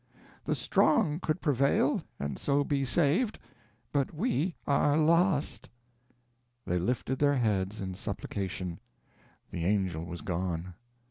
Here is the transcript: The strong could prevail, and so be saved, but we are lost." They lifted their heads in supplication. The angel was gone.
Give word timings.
The 0.45 0.55
strong 0.55 1.19
could 1.19 1.41
prevail, 1.41 2.01
and 2.19 2.39
so 2.39 2.63
be 2.63 2.85
saved, 2.85 3.37
but 3.91 4.11
we 4.15 4.55
are 4.65 4.97
lost." 4.97 5.69
They 6.65 6.79
lifted 6.79 7.19
their 7.19 7.35
heads 7.35 7.79
in 7.81 7.93
supplication. 7.93 8.79
The 9.51 9.63
angel 9.63 10.03
was 10.03 10.21
gone. 10.21 10.73